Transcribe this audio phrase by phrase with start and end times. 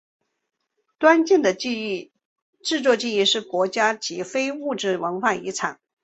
[0.97, 5.79] 端砚的制作技艺是国家级非物质文化遗产。